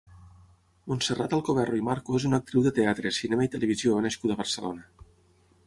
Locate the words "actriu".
2.43-2.65